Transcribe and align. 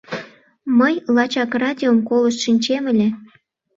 —Мый 0.77 0.93
лачак 1.15 1.51
радиом 1.61 1.97
колышт 2.09 2.39
шинчем 2.43 2.83
ыле. 2.91 3.07